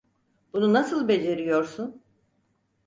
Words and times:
Bunu 0.53 0.73
nasıl 0.73 1.07
beceriyorsun? 1.07 2.01